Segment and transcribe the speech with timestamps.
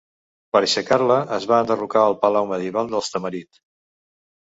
[0.55, 3.65] Per aixecar-la es va enderrocar el palau medieval dels Tamarit.